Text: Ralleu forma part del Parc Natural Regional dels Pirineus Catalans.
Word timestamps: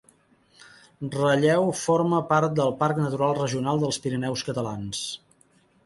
Ralleu 1.15 1.67
forma 1.81 2.23
part 2.33 2.57
del 2.63 2.73
Parc 2.83 3.05
Natural 3.05 3.39
Regional 3.43 3.87
dels 3.87 4.05
Pirineus 4.07 4.47
Catalans. 4.51 5.09